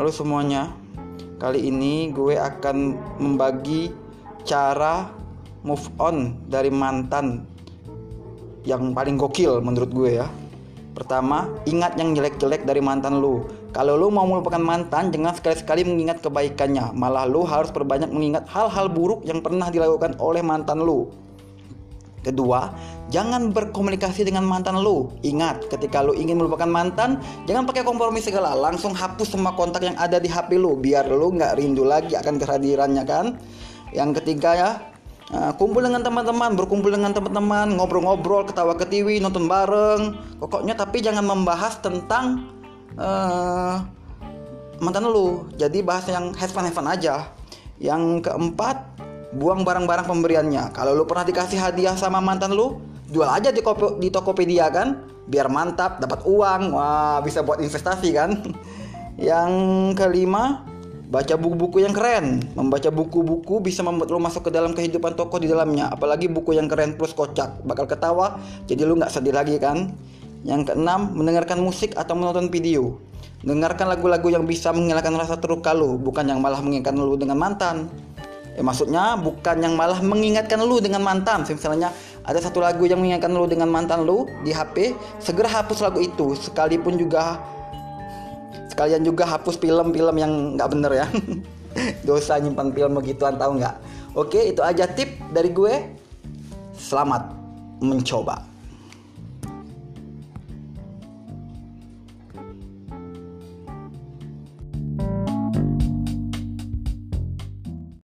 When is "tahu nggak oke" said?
93.38-94.50